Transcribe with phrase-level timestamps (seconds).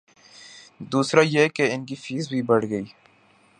[0.91, 2.83] دوسرا یہ کہ ان کی فیس بھی بڑھ گئی۔